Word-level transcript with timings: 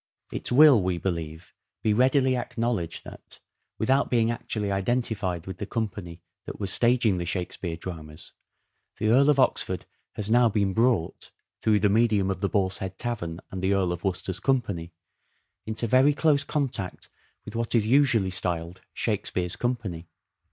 It 0.31 0.51
will, 0.51 0.81
we 0.81 0.97
believe, 0.97 1.53
be 1.83 1.93
readily 1.93 2.35
acknowledged 2.35 3.03
that, 3.03 3.39
without 3.77 4.09
being 4.09 4.31
actually 4.31 4.71
identified 4.71 5.45
with 5.45 5.59
the 5.59 5.67
company 5.67 6.23
that 6.45 6.59
was 6.59 6.73
staging 6.73 7.19
the" 7.19 7.25
Shakespeare" 7.33 7.77
dramas, 7.77 8.33
the 8.97 9.09
Earl 9.09 9.29
of 9.29 9.37
Oxford 9.39 9.85
has 10.15 10.31
now 10.31 10.49
been 10.49 10.73
brought, 10.73 11.29
through 11.61 11.81
the 11.81 11.89
medium 11.89 12.31
of 12.31 12.41
the 12.41 12.49
Boar's 12.49 12.79
Head 12.79 12.97
Tavern 12.97 13.41
and 13.51 13.61
the 13.61 13.75
Earl 13.75 13.91
of 13.91 14.03
Worcester's 14.03 14.39
company, 14.39 14.91
into 15.67 15.85
very 15.85 16.15
close 16.15 16.43
contact 16.43 17.09
with 17.45 17.55
what 17.55 17.75
is 17.75 17.85
usually 17.85 18.31
styled 18.31 18.81
Shakespeare's 18.95 19.55
company. 19.55 20.07